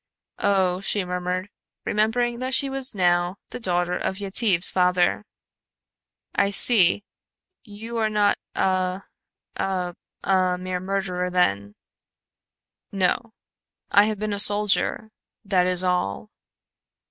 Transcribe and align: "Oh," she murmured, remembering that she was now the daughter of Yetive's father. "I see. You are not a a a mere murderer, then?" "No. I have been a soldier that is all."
"Oh," 0.39 0.79
she 0.81 1.05
murmured, 1.05 1.51
remembering 1.85 2.39
that 2.39 2.55
she 2.55 2.71
was 2.71 2.95
now 2.95 3.37
the 3.49 3.59
daughter 3.59 3.95
of 3.95 4.17
Yetive's 4.17 4.71
father. 4.71 5.25
"I 6.33 6.49
see. 6.49 7.03
You 7.63 7.97
are 7.99 8.09
not 8.09 8.39
a 8.55 9.03
a 9.57 9.95
a 10.23 10.57
mere 10.57 10.79
murderer, 10.79 11.29
then?" 11.29 11.75
"No. 12.91 13.35
I 13.91 14.05
have 14.05 14.17
been 14.17 14.33
a 14.33 14.39
soldier 14.39 15.11
that 15.45 15.67
is 15.67 15.83
all." 15.83 16.31